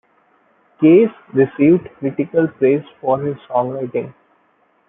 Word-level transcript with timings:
Case 0.79 1.11
received 1.31 1.87
critical 1.99 2.47
praise 2.57 2.81
for 3.01 3.19
his 3.21 3.35
songwriting. 3.47 4.15